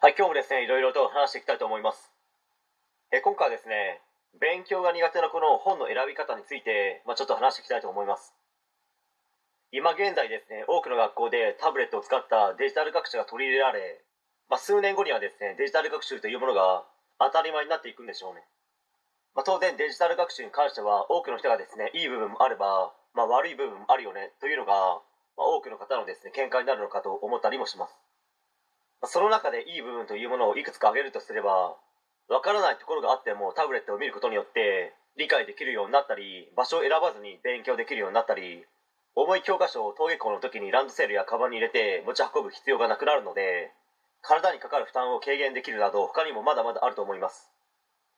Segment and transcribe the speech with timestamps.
[0.00, 2.14] はい、今日もですね、いろいろと話していきたいと思います。
[3.10, 3.98] え今回はですね、
[4.38, 8.30] 勉強が苦手なこの本の選び方について、まあ、ちょっと話していきたいと思います。
[9.74, 13.98] 今現在ですね、多くの学校でタブレットを使ったデジタル学習が取り入れられ、
[14.46, 16.86] まあ、数年後にはですね、デジタル学習というものが
[17.18, 18.46] 当たり前になっていくんでしょうね。
[19.34, 25.02] まあ、当然デジタル学習に関しては多くの人がですね、いい部分もあれば、ま、悪い部分もあるよねというのが、
[25.34, 28.07] ま、多くの方のですね、見解になるのかと思ったりもします。
[29.04, 31.76] その中でいい部分というものをいくつか挙げるとすれば
[32.28, 38.66] わからないところがあってもタブレットを見ることによって理解できるようになったり場所を選ばずに勉強できるようになったり
[39.14, 43.70] 重い教科書を登下校の時にランドセルやカバンに入れて持ち運ぶ必要がなくなるので
[44.22, 47.50] 体にかかる負担を軽減できるなど他にもまだまだあると思います、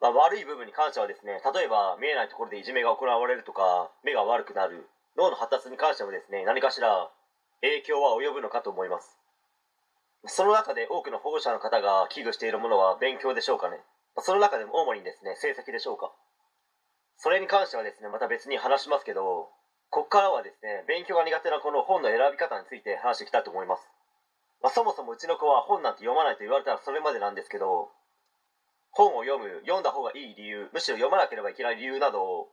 [0.00, 4.86] まあ、悪い部分に関してはですね例えば見えないところでいじめが行われるとか目が悪くなる
[5.18, 7.10] 脳の発達に関してもですね何かしら
[7.60, 9.18] 影響は及ぶのかと思います。
[10.26, 13.78] その中で多くの保護者の方が危惧しているものは勉強でしょうかね？
[14.18, 16.10] その中でも主にですね成績でしょうか？
[17.16, 19.48] それに関してはですねまた別に話しますけど
[19.90, 23.82] ここからはですね勉強が苦手なこの本の選び方について話していきたいと思います、
[24.62, 27.88] まあ、そもそもうちの子は本なんて読まないと言われたらそれまでなんですけど
[28.90, 32.48] 本を読む読んだ方がいい理由むしろ読まなければいけない理由などを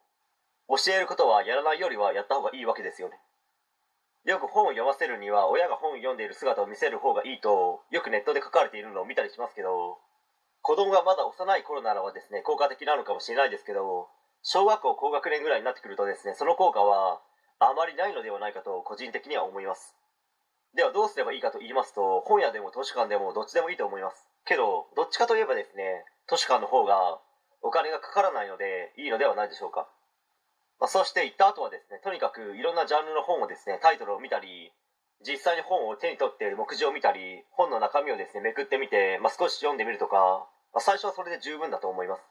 [0.69, 3.17] 教えることはやらないよりはやった方がいいわけですよね。
[4.25, 10.01] よく本を読ませるには親が本を読んでいる姿を見せる方がいいとよくネットで書かれているのを見たりしますけど
[10.65, 14.09] 子供がまだ幼い頃ならばですね効果的なのかもしれないですけど
[14.41, 17.21] 小学校高学年ぐらいになってくるとですねその効果は
[17.59, 19.93] あまりないのではないかと個人的には思います。
[20.73, 24.27] ではどうすればいいかと言いますと本屋でも図書館でもどっちでもいいと思います。
[24.45, 27.21] けどどっちかといえばですね図書館の方が
[27.61, 29.87] お金がかからないのでいいのではないでしょうか。
[30.79, 34.71] まあ、そして行った後はですねとにかくいろんなジャンルの本をですねタイトルを見たり
[35.23, 40.45] 実際に本を手に取っている目次を見たり本の中身をですねめくってみて、まあ、少し読んでみるとか、
[40.75, 42.21] まあ、最初はそれで十分だと思います、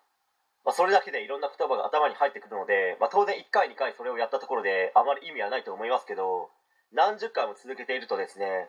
[0.64, 6.52] まあ、それだけでいろんな言葉が頭に入ってくるので、ま、当然1回2回それをやったところであまり意味はないと思いますけど
[6.92, 8.69] 何十回も続けているとですね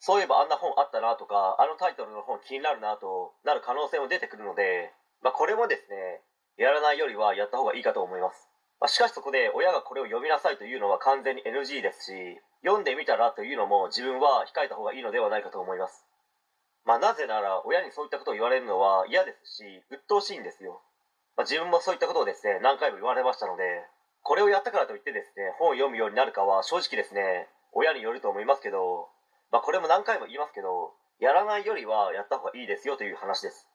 [0.00, 4.90] そういえばあんな本あったなとかあのタイトルの本気になるなとなる可能性も出てくるので、
[5.22, 6.24] ま、これもですね
[6.56, 8.51] やらないよりはやった方がいいかと思います。
[8.82, 16.02] まあ、しかしそこで親がこれを読みなさいというのは完全に NG ですし読んでみたらというのも自分は控えた方がいいのではないかと思います。
[16.82, 19.62] まあなぜなら親にそういったことを言われるのは嫌ですし
[19.94, 20.82] 鬱陶しいんですよ、
[21.38, 23.62] まあ、自分もそういったことをですね何回も言われましたので
[24.26, 29.06] これをやったからといってですね本を読むようになるかは正直ですね親によると思いますけど、
[29.52, 30.90] まあ、これも何回も言いますけど
[31.22, 33.68] やらないよりはやった方がいいですよという話です。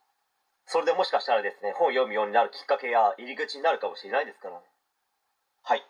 [0.68, 4.68] それでもしかしたらですね本を読むようになるきっかけや入り口になるかもしれないですからね。
[5.67, 5.83] はい、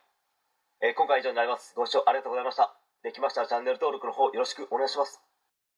[0.82, 1.78] えー、今回は以上になります。
[1.78, 2.74] ご視聴ありがとうございました。
[3.04, 5.22] できましたらチャンネル登録の方よろしくお願いします。